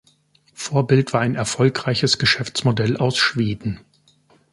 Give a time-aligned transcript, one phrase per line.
[0.55, 3.81] Vorbild war ein erfolgreiches Geschäftsmodell aus Schweden.